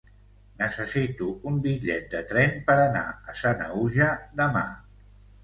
[0.61, 4.11] Necessito un bitllet de tren per anar a Sanaüja
[4.43, 4.67] demà.